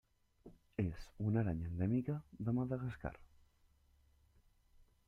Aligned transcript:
És 0.83 1.03
una 1.31 1.43
aranya 1.43 1.69
endèmica 1.73 2.17
de 2.49 2.57
Madagascar. 2.61 3.13